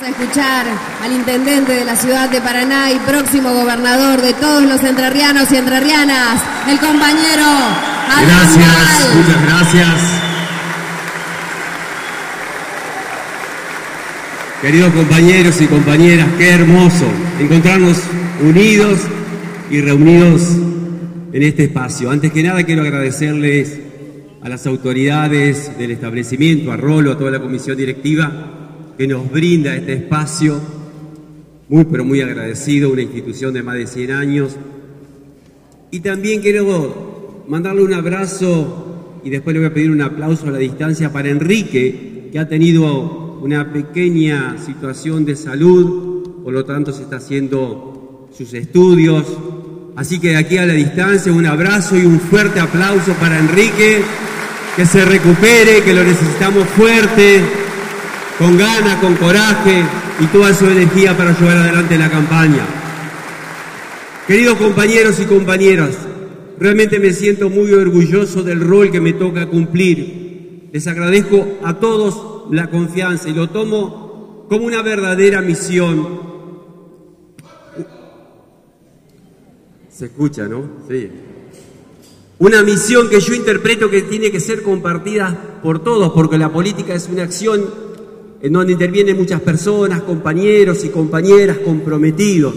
a 0.00 0.10
escuchar 0.10 0.64
al 1.02 1.12
intendente 1.12 1.72
de 1.72 1.84
la 1.84 1.96
ciudad 1.96 2.30
de 2.30 2.40
Paraná 2.40 2.92
y 2.92 3.00
próximo 3.00 3.52
gobernador 3.52 4.22
de 4.22 4.32
todos 4.32 4.62
los 4.62 4.80
entrerrianos 4.84 5.50
y 5.50 5.56
entrerrianas, 5.56 6.40
el 6.68 6.78
compañero 6.78 7.42
Gracias, 8.06 8.56
Val. 8.56 9.16
muchas 9.16 9.42
gracias. 9.42 10.00
Queridos 14.62 14.92
compañeros 14.92 15.60
y 15.60 15.66
compañeras, 15.66 16.28
qué 16.38 16.50
hermoso 16.50 17.06
encontrarnos 17.40 17.98
unidos 18.40 19.00
y 19.68 19.80
reunidos 19.80 20.42
en 21.32 21.42
este 21.42 21.64
espacio. 21.64 22.12
Antes 22.12 22.30
que 22.30 22.44
nada 22.44 22.62
quiero 22.62 22.82
agradecerles 22.82 23.80
a 24.42 24.48
las 24.48 24.64
autoridades 24.64 25.76
del 25.76 25.90
establecimiento, 25.90 26.70
a 26.70 26.76
Rolo, 26.76 27.10
a 27.10 27.18
toda 27.18 27.32
la 27.32 27.40
comisión 27.40 27.76
directiva 27.76 28.67
que 28.98 29.06
nos 29.06 29.30
brinda 29.30 29.76
este 29.76 29.92
espacio. 29.92 30.60
Muy, 31.68 31.84
pero 31.84 32.04
muy 32.04 32.20
agradecido, 32.20 32.90
una 32.90 33.02
institución 33.02 33.54
de 33.54 33.62
más 33.62 33.76
de 33.76 33.86
100 33.86 34.10
años. 34.10 34.56
Y 35.92 36.00
también 36.00 36.42
quiero 36.42 37.44
mandarle 37.46 37.82
un 37.82 37.94
abrazo 37.94 39.20
y 39.22 39.30
después 39.30 39.54
le 39.54 39.60
voy 39.60 39.68
a 39.68 39.74
pedir 39.74 39.90
un 39.92 40.02
aplauso 40.02 40.48
a 40.48 40.50
la 40.50 40.58
distancia 40.58 41.12
para 41.12 41.28
Enrique, 41.28 42.28
que 42.32 42.38
ha 42.38 42.48
tenido 42.48 43.38
una 43.40 43.72
pequeña 43.72 44.56
situación 44.58 45.24
de 45.24 45.36
salud, 45.36 46.42
por 46.42 46.52
lo 46.52 46.64
tanto 46.64 46.92
se 46.92 47.02
está 47.02 47.16
haciendo 47.16 48.28
sus 48.36 48.52
estudios. 48.52 49.24
Así 49.94 50.18
que 50.18 50.30
de 50.30 50.36
aquí 50.36 50.58
a 50.58 50.66
la 50.66 50.74
distancia 50.74 51.32
un 51.32 51.46
abrazo 51.46 51.96
y 51.96 52.04
un 52.04 52.18
fuerte 52.18 52.58
aplauso 52.58 53.12
para 53.14 53.38
Enrique, 53.38 54.00
que 54.74 54.86
se 54.86 55.04
recupere, 55.04 55.82
que 55.84 55.94
lo 55.94 56.02
necesitamos 56.02 56.64
fuerte, 56.68 57.42
con 58.38 58.56
ganas, 58.56 59.00
con 59.00 59.16
coraje 59.16 59.82
y 60.20 60.26
toda 60.26 60.54
su 60.54 60.66
energía 60.66 61.16
para 61.16 61.36
llevar 61.36 61.56
adelante 61.56 61.98
la 61.98 62.08
campaña. 62.08 62.64
Queridos 64.28 64.58
compañeros 64.58 65.18
y 65.20 65.24
compañeras, 65.24 65.96
realmente 66.58 67.00
me 67.00 67.12
siento 67.12 67.50
muy 67.50 67.72
orgulloso 67.72 68.42
del 68.42 68.60
rol 68.60 68.92
que 68.92 69.00
me 69.00 69.12
toca 69.12 69.46
cumplir. 69.46 70.68
Les 70.72 70.86
agradezco 70.86 71.58
a 71.64 71.74
todos 71.80 72.52
la 72.52 72.70
confianza 72.70 73.28
y 73.28 73.34
lo 73.34 73.48
tomo 73.48 74.46
como 74.48 74.66
una 74.66 74.82
verdadera 74.82 75.42
misión. 75.42 76.28
Se 79.90 80.04
escucha, 80.04 80.46
¿no? 80.46 80.62
Sí. 80.88 81.10
Una 82.38 82.62
misión 82.62 83.08
que 83.08 83.18
yo 83.18 83.34
interpreto 83.34 83.90
que 83.90 84.02
tiene 84.02 84.30
que 84.30 84.38
ser 84.38 84.62
compartida 84.62 85.58
por 85.60 85.82
todos, 85.82 86.12
porque 86.12 86.38
la 86.38 86.52
política 86.52 86.94
es 86.94 87.08
una 87.08 87.24
acción 87.24 87.87
en 88.40 88.52
donde 88.52 88.72
intervienen 88.72 89.16
muchas 89.16 89.40
personas, 89.40 90.02
compañeros 90.02 90.84
y 90.84 90.90
compañeras 90.90 91.58
comprometidos. 91.58 92.54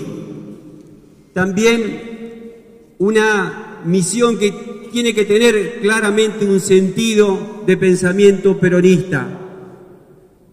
También 1.34 2.96
una 3.00 3.82
misión 3.86 4.38
que 4.38 4.54
tiene 4.92 5.14
que 5.14 5.26
tener 5.26 5.80
claramente 5.82 6.46
un 6.46 6.60
sentido 6.60 7.64
de 7.66 7.78
pensamiento 7.78 8.60
peronista, 8.60 9.40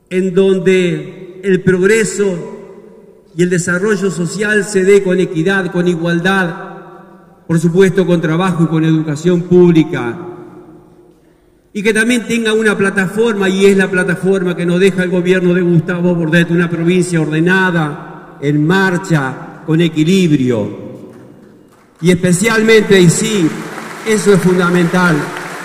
en 0.09 0.35
donde 0.35 1.41
el 1.43 1.63
progreso 1.63 2.57
y 3.37 3.43
el 3.43 3.51
desarrollo 3.51 4.11
social 4.11 4.65
se 4.65 4.85
dé 4.85 5.03
con 5.03 5.21
equidad, 5.21 5.71
con 5.73 5.89
igualdad, 5.89 6.69
por 7.47 7.59
supuesto 7.59 8.07
con 8.07 8.21
trabajo 8.21 8.65
y 8.65 8.67
con 8.67 8.85
educación 8.85 9.43
pública, 9.43 10.38
y 11.73 11.83
que 11.83 11.93
también 11.93 12.27
tenga 12.27 12.53
una 12.53 12.77
plataforma, 12.77 13.49
y 13.49 13.67
es 13.67 13.77
la 13.77 13.91
plataforma 13.91 14.57
que 14.57 14.65
nos 14.65 14.81
deja 14.81 15.03
el 15.03 15.11
gobierno 15.11 15.53
de 15.53 15.61
Gustavo 15.61 16.15
Bordet, 16.15 16.51
una 16.51 16.69
provincia 16.69 17.21
ordenada, 17.21 18.39
en 18.41 18.67
marcha, 18.67 19.63
con 19.67 19.81
equilibrio. 19.81 20.89
Y 22.01 22.11
especialmente, 22.11 23.09
sí, 23.11 23.49
eso 24.07 24.33
es 24.33 24.41
fundamental, 24.41 25.17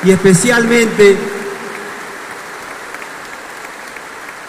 y 0.03 0.11
especialmente, 0.11 1.15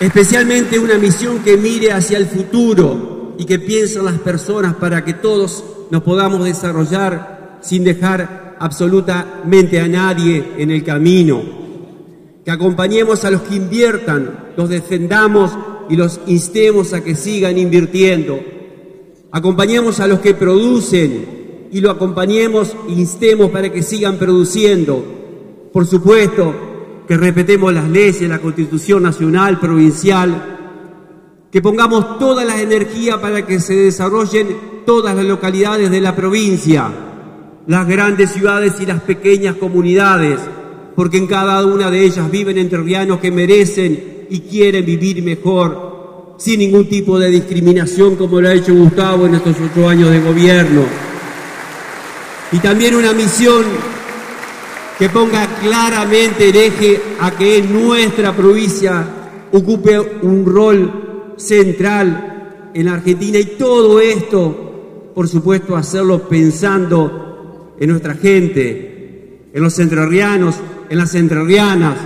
especialmente 0.01 0.79
una 0.79 0.99
misión 0.99 1.39
que 1.39 1.57
mire 1.57 1.93
hacia 1.93 2.19
el 2.19 2.27
futuro 2.27 3.37
y 3.39 3.45
que 3.45 3.61
piense 3.61 3.99
en 4.01 4.07
las 4.07 4.19
personas 4.19 4.75
para 4.75 5.05
que 5.05 5.15
todos 5.15 5.65
nos 5.91 6.03
podamos 6.03 6.45
desarrollar 6.45 7.59
sin 7.63 7.85
dejar 7.85 8.44
absolutamente 8.65 9.79
a 9.79 9.87
nadie 9.87 10.43
en 10.57 10.71
el 10.71 10.83
camino. 10.83 11.43
Que 12.43 12.51
acompañemos 12.51 13.23
a 13.27 13.31
los 13.31 13.43
que 13.43 13.57
inviertan, 13.57 14.53
los 14.57 14.71
defendamos 14.71 15.53
y 15.91 15.97
los 15.97 16.19
instemos 16.27 16.95
a 16.95 17.05
que 17.05 17.15
sigan 17.15 17.59
invirtiendo. 17.59 18.41
Acompañemos 19.31 20.01
a 20.01 20.07
los 20.07 20.21
que 20.21 20.33
producen 20.33 21.69
y 21.73 21.81
lo 21.83 21.91
acompañemos 21.91 22.75
e 22.89 22.93
instemos 22.93 23.51
para 23.51 23.71
que 23.71 23.83
sigan 23.83 24.17
produciendo. 24.17 25.05
Por 25.71 25.87
supuesto 25.87 26.55
que 27.07 27.19
respetemos 27.19 27.71
las 27.75 27.91
leyes, 27.91 28.23
la 28.23 28.39
Constitución 28.39 29.03
Nacional, 29.03 29.61
Provincial, 29.61 31.49
que 31.53 31.61
pongamos 31.61 32.19
toda 32.19 32.47
la 32.47 32.59
energía 32.63 33.21
para 33.21 33.45
que 33.45 33.61
se 33.61 33.75
desarrollen 33.75 34.57
todas 34.87 35.15
las 35.15 35.27
localidades 35.27 35.91
de 35.91 36.01
la 36.01 36.17
provincia, 36.17 37.14
las 37.67 37.89
grandes 37.89 38.31
ciudades 38.31 38.75
y 38.81 38.87
las 38.87 39.01
pequeñas 39.01 39.57
comunidades, 39.57 40.39
porque 40.95 41.19
en 41.19 41.27
cada 41.27 41.65
una 41.65 41.91
de 41.91 42.05
ellas 42.05 42.31
viven 42.31 42.59
entrerrianos 42.59 43.21
que 43.21 43.31
merecen 43.31 44.27
y 44.29 44.41
quieren 44.41 44.85
vivir 44.85 45.23
mejor, 45.23 46.35
sin 46.39 46.61
ningún 46.61 46.89
tipo 46.89 47.19
de 47.19 47.31
discriminación 47.31 48.17
como 48.17 48.41
lo 48.41 48.49
ha 48.49 48.55
hecho 48.55 48.75
Gustavo 48.75 49.27
en 49.27 49.37
estos 49.37 49.57
ocho 49.61 49.89
años 49.89 50.11
de 50.11 50.21
gobierno. 50.21 50.83
Y 52.53 52.59
también 52.59 52.95
una 52.95 53.13
misión 53.13 53.65
que 54.99 55.09
ponga 55.09 55.47
claramente 55.61 56.51
el 56.51 56.57
eje 56.57 57.01
a 57.21 57.31
que 57.33 57.63
nuestra 57.63 58.33
provincia 58.37 59.05
ocupe 59.53 59.99
un 59.99 60.45
rol 60.45 61.35
central 61.37 62.71
en 62.75 62.87
la 62.87 62.95
Argentina 62.95 63.39
y 63.39 63.45
todo 63.57 64.01
esto, 64.01 65.11
por 65.15 65.29
supuesto, 65.29 65.77
hacerlo 65.77 66.29
pensando 66.29 67.24
en 67.85 67.91
nuestra 67.91 68.15
gente, 68.15 69.51
en 69.53 69.63
los 69.63 69.79
entrerrianos, 69.79 70.57
en 70.89 70.97
las 70.97 71.15
entrerrianas, 71.15 71.99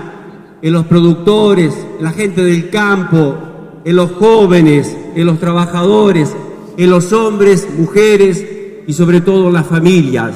en 0.60 0.72
los 0.72 0.86
productores, 0.86 1.72
en 1.98 2.04
la 2.04 2.10
gente 2.10 2.42
del 2.42 2.68
campo, 2.68 3.36
en 3.84 3.94
los 3.94 4.10
jóvenes, 4.10 4.96
en 5.14 5.24
los 5.24 5.38
trabajadores, 5.38 6.34
en 6.76 6.90
los 6.90 7.12
hombres, 7.12 7.68
mujeres 7.78 8.44
y 8.88 8.92
sobre 8.92 9.20
todo 9.20 9.46
en 9.46 9.52
las 9.52 9.68
familias. 9.68 10.34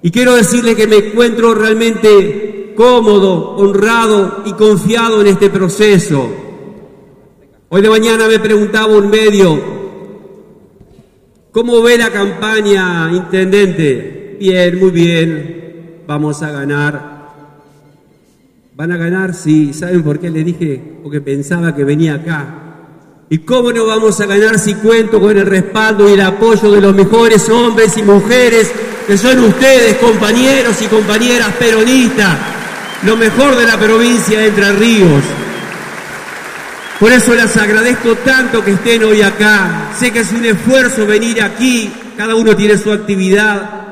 Y 0.00 0.10
quiero 0.10 0.36
decirle 0.36 0.74
que 0.74 0.86
me 0.86 0.96
encuentro 0.96 1.54
realmente 1.54 2.72
cómodo, 2.74 3.56
honrado 3.56 4.42
y 4.46 4.54
confiado 4.54 5.20
en 5.20 5.26
este 5.26 5.50
proceso. 5.50 6.30
Hoy 7.68 7.82
de 7.82 7.90
mañana 7.90 8.26
me 8.26 8.38
preguntaba 8.38 8.96
un 8.96 9.10
medio, 9.10 9.60
¿cómo 11.52 11.82
ve 11.82 11.98
la 11.98 12.08
campaña, 12.08 13.10
intendente? 13.12 14.13
Bien, 14.38 14.78
muy 14.78 14.90
bien, 14.90 16.02
vamos 16.06 16.42
a 16.42 16.50
ganar. 16.50 17.14
¿Van 18.76 18.90
a 18.90 18.96
ganar? 18.96 19.34
Sí, 19.34 19.72
¿saben 19.72 20.02
por 20.02 20.18
qué 20.18 20.30
le 20.30 20.42
dije? 20.42 20.80
Porque 21.02 21.20
pensaba 21.20 21.74
que 21.74 21.84
venía 21.84 22.14
acá. 22.14 22.46
¿Y 23.30 23.38
cómo 23.38 23.72
no 23.72 23.86
vamos 23.86 24.20
a 24.20 24.26
ganar 24.26 24.58
si 24.58 24.74
cuento 24.74 25.20
con 25.20 25.36
el 25.36 25.46
respaldo 25.46 26.08
y 26.08 26.14
el 26.14 26.20
apoyo 26.20 26.72
de 26.72 26.80
los 26.80 26.94
mejores 26.94 27.48
hombres 27.48 27.96
y 27.96 28.02
mujeres 28.02 28.70
que 29.06 29.16
son 29.16 29.38
ustedes, 29.44 29.96
compañeros 29.96 30.80
y 30.82 30.86
compañeras 30.86 31.52
peronistas, 31.58 32.36
lo 33.04 33.16
mejor 33.16 33.56
de 33.56 33.66
la 33.66 33.78
provincia 33.78 34.40
de 34.40 34.48
Entre 34.48 34.72
Ríos? 34.72 35.22
Por 36.98 37.12
eso 37.12 37.34
les 37.34 37.56
agradezco 37.56 38.14
tanto 38.16 38.64
que 38.64 38.72
estén 38.72 39.04
hoy 39.04 39.22
acá. 39.22 39.92
Sé 39.98 40.10
que 40.10 40.20
es 40.20 40.32
un 40.32 40.44
esfuerzo 40.44 41.06
venir 41.06 41.42
aquí, 41.42 41.92
cada 42.16 42.34
uno 42.34 42.56
tiene 42.56 42.78
su 42.78 42.92
actividad, 42.92 43.83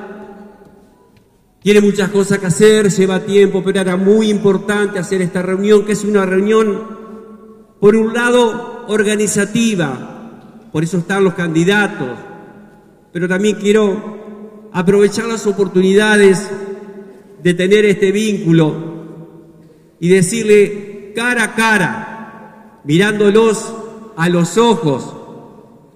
tiene 1.62 1.80
muchas 1.80 2.10
cosas 2.10 2.38
que 2.38 2.46
hacer, 2.46 2.90
lleva 2.90 3.20
tiempo, 3.20 3.62
pero 3.64 3.80
era 3.80 3.96
muy 3.96 4.30
importante 4.30 4.98
hacer 4.98 5.22
esta 5.22 5.42
reunión, 5.42 5.84
que 5.84 5.92
es 5.92 6.04
una 6.04 6.26
reunión, 6.26 6.82
por 7.78 7.94
un 7.94 8.12
lado, 8.12 8.84
organizativa, 8.88 10.68
por 10.72 10.82
eso 10.82 10.98
están 10.98 11.22
los 11.22 11.34
candidatos, 11.34 12.18
pero 13.12 13.28
también 13.28 13.56
quiero 13.56 14.70
aprovechar 14.72 15.26
las 15.26 15.46
oportunidades 15.46 16.50
de 17.42 17.54
tener 17.54 17.84
este 17.84 18.10
vínculo 18.10 18.74
y 20.00 20.08
decirle 20.08 21.12
cara 21.14 21.44
a 21.44 21.54
cara, 21.54 22.80
mirándolos 22.84 23.72
a 24.16 24.28
los 24.28 24.58
ojos, 24.58 25.14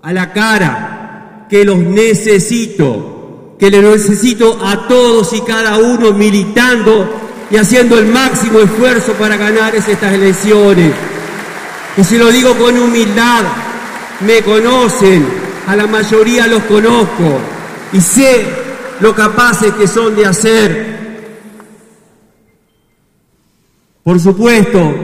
a 0.03 0.13
la 0.13 0.33
cara, 0.33 1.47
que 1.49 1.65
los 1.65 1.79
necesito, 1.79 3.16
que 3.59 3.71
les 3.71 3.83
necesito 3.83 4.59
a 4.63 4.87
todos 4.87 5.33
y 5.33 5.41
cada 5.41 5.79
uno 5.79 6.13
militando 6.13 7.09
y 7.51 7.57
haciendo 7.57 7.99
el 7.99 8.07
máximo 8.07 8.61
esfuerzo 8.61 9.13
para 9.13 9.37
ganar 9.37 9.75
estas 9.75 10.13
elecciones. 10.13 10.93
Y 11.97 12.05
se 12.05 12.19
lo 12.19 12.31
digo 12.31 12.55
con 12.57 12.77
humildad, 12.77 13.45
me 14.21 14.43
conocen, 14.43 15.27
a 15.67 15.75
la 15.75 15.87
mayoría 15.87 16.47
los 16.47 16.63
conozco 16.65 17.41
y 17.93 18.01
sé 18.01 18.47
lo 19.01 19.15
capaces 19.15 19.73
que 19.75 19.89
son 19.89 20.15
de 20.15 20.27
hacer. 20.27 20.97
Por 24.03 24.21
supuesto, 24.21 24.95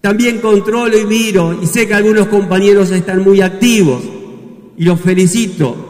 también 0.00 0.40
controlo 0.40 0.98
y 0.98 1.06
miro 1.06 1.58
y 1.62 1.66
sé 1.66 1.86
que 1.86 1.94
algunos 1.94 2.26
compañeros 2.26 2.90
están 2.90 3.22
muy 3.22 3.40
activos 3.40 4.02
y 4.76 4.84
los 4.84 5.00
felicito. 5.00 5.87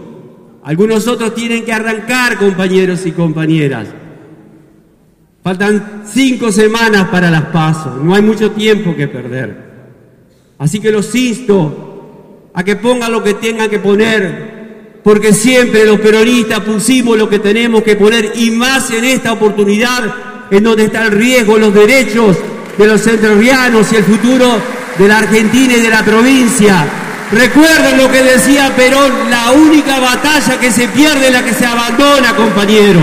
Algunos 0.68 1.08
otros 1.08 1.34
tienen 1.34 1.64
que 1.64 1.72
arrancar, 1.72 2.36
compañeros 2.36 3.06
y 3.06 3.12
compañeras. 3.12 3.88
Faltan 5.42 6.02
cinco 6.06 6.52
semanas 6.52 7.08
para 7.08 7.30
las 7.30 7.44
pasos, 7.44 7.96
no 8.04 8.14
hay 8.14 8.20
mucho 8.20 8.50
tiempo 8.50 8.94
que 8.94 9.08
perder. 9.08 9.56
Así 10.58 10.78
que 10.78 10.92
los 10.92 11.14
insto 11.14 12.50
a 12.52 12.62
que 12.62 12.76
pongan 12.76 13.10
lo 13.10 13.24
que 13.24 13.32
tengan 13.32 13.70
que 13.70 13.78
poner, 13.78 15.00
porque 15.02 15.32
siempre 15.32 15.86
los 15.86 16.00
peronistas 16.00 16.60
pusimos 16.60 17.16
lo 17.16 17.30
que 17.30 17.38
tenemos 17.38 17.82
que 17.82 17.96
poner 17.96 18.32
y 18.34 18.50
más 18.50 18.90
en 18.90 19.06
esta 19.06 19.32
oportunidad 19.32 20.48
en 20.50 20.64
donde 20.64 20.84
está 20.84 21.06
el 21.06 21.12
riesgo, 21.12 21.56
los 21.56 21.72
derechos 21.72 22.36
de 22.76 22.86
los 22.86 23.06
entrerrianos 23.06 23.90
y 23.90 23.96
el 23.96 24.04
futuro 24.04 24.58
de 24.98 25.08
la 25.08 25.20
Argentina 25.20 25.78
y 25.78 25.80
de 25.80 25.88
la 25.88 26.04
provincia. 26.04 27.07
Recuerden 27.30 27.98
lo 27.98 28.10
que 28.10 28.22
decía 28.22 28.74
Perón, 28.74 29.28
la 29.28 29.50
única 29.52 30.00
batalla 30.00 30.58
que 30.58 30.72
se 30.72 30.88
pierde 30.88 31.26
es 31.26 31.32
la 31.32 31.44
que 31.44 31.52
se 31.52 31.66
abandona, 31.66 32.34
compañeros. 32.34 33.02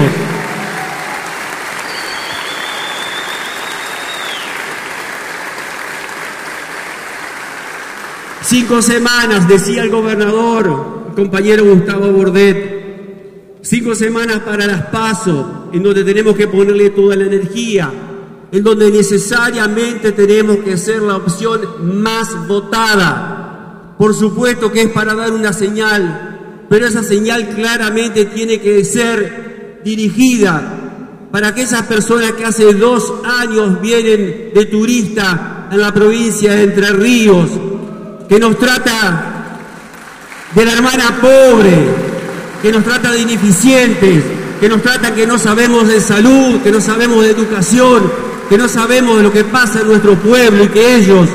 Cinco 8.41 8.81
semanas, 8.81 9.47
decía 9.47 9.83
el 9.83 9.89
gobernador, 9.89 11.13
compañero 11.15 11.65
Gustavo 11.65 12.11
Bordet, 12.11 13.59
cinco 13.61 13.93
semanas 13.93 14.39
para 14.39 14.65
las 14.65 14.87
pasos, 14.87 15.45
en 15.71 15.83
donde 15.83 16.03
tenemos 16.03 16.35
que 16.35 16.47
ponerle 16.47 16.89
toda 16.91 17.15
la 17.15 17.25
energía, 17.25 17.91
en 18.51 18.63
donde 18.63 18.89
necesariamente 18.89 20.11
tenemos 20.11 20.57
que 20.57 20.77
ser 20.77 21.01
la 21.01 21.17
opción 21.17 21.61
más 22.03 22.47
votada. 22.47 23.34
Por 23.97 24.13
supuesto 24.13 24.71
que 24.71 24.81
es 24.83 24.89
para 24.89 25.13
dar 25.15 25.31
una 25.31 25.53
señal, 25.53 26.65
pero 26.69 26.87
esa 26.87 27.03
señal 27.03 27.49
claramente 27.49 28.25
tiene 28.25 28.59
que 28.59 28.83
ser 28.83 29.81
dirigida 29.83 30.85
para 31.31 31.49
aquellas 31.49 31.83
personas 31.83 32.33
que 32.33 32.45
hace 32.45 32.73
dos 32.73 33.13
años 33.23 33.81
vienen 33.81 34.51
de 34.53 34.65
turista 34.65 35.67
en 35.71 35.79
la 35.79 35.93
provincia 35.93 36.53
de 36.53 36.63
Entre 36.63 36.91
Ríos, 36.91 37.49
que 38.27 38.39
nos 38.39 38.57
trata 38.57 39.57
de 40.53 40.65
la 40.65 40.73
hermana 40.73 41.19
pobre, 41.21 41.89
que 42.61 42.71
nos 42.71 42.83
trata 42.83 43.11
de 43.11 43.19
ineficientes, 43.19 44.23
que 44.59 44.69
nos 44.69 44.81
trata 44.81 45.13
que 45.13 45.27
no 45.27 45.37
sabemos 45.37 45.87
de 45.87 45.99
salud, 45.99 46.61
que 46.61 46.71
no 46.71 46.81
sabemos 46.81 47.23
de 47.23 47.31
educación, 47.31 48.11
que 48.49 48.57
no 48.57 48.67
sabemos 48.67 49.17
de 49.17 49.23
lo 49.23 49.31
que 49.31 49.43
pasa 49.43 49.81
en 49.81 49.87
nuestro 49.87 50.15
pueblo 50.15 50.63
y 50.63 50.69
que 50.69 50.95
ellos 50.95 51.27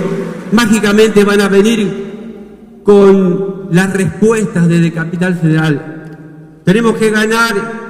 mágicamente 0.52 1.24
van 1.24 1.40
a 1.40 1.48
venir 1.48 2.09
con 2.82 3.68
las 3.70 3.92
respuestas 3.92 4.68
desde 4.68 4.92
Capital 4.92 5.38
Federal. 5.38 6.60
Tenemos 6.64 6.96
que 6.96 7.10
ganar 7.10 7.80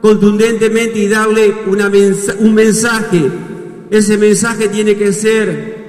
contundentemente 0.00 0.98
y 0.98 1.08
darle 1.08 1.54
una 1.66 1.90
un 2.38 2.54
mensaje. 2.54 3.30
Ese 3.90 4.16
mensaje 4.16 4.68
tiene 4.68 4.96
que 4.96 5.12
ser 5.12 5.80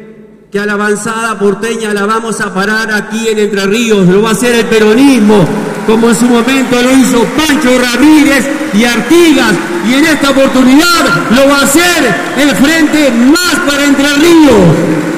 que 0.51 0.59
a 0.59 0.65
la 0.65 0.73
avanzada 0.73 1.39
porteña 1.39 1.93
la 1.93 2.05
vamos 2.05 2.41
a 2.41 2.53
parar 2.53 2.91
aquí 2.91 3.29
en 3.29 3.39
Entre 3.39 3.65
Ríos, 3.67 4.05
lo 4.07 4.21
va 4.21 4.29
a 4.29 4.31
hacer 4.33 4.53
el 4.53 4.65
peronismo, 4.65 5.45
como 5.87 6.09
en 6.09 6.15
su 6.15 6.25
momento 6.25 6.81
lo 6.81 6.91
hizo 6.91 7.23
Pancho 7.37 7.69
Ramírez 7.79 8.49
y 8.73 8.83
Artigas, 8.83 9.53
y 9.89 9.93
en 9.93 10.05
esta 10.05 10.31
oportunidad 10.31 11.29
lo 11.31 11.47
va 11.49 11.59
a 11.59 11.63
hacer 11.63 12.13
el 12.37 12.49
Frente 12.57 13.11
Más 13.11 13.55
para 13.65 13.85
Entre 13.85 14.13
Ríos. 14.15 15.10